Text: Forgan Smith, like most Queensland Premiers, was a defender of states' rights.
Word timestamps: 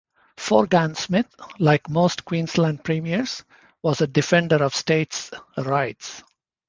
Forgan 0.35 0.95
Smith, 0.95 1.31
like 1.59 1.87
most 1.87 2.25
Queensland 2.25 2.83
Premiers, 2.83 3.43
was 3.83 4.01
a 4.01 4.07
defender 4.07 4.63
of 4.63 4.73
states' 4.75 5.29
rights. 5.59 6.23